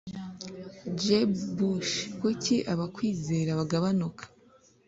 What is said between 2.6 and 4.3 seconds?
abakwizera bagabanuka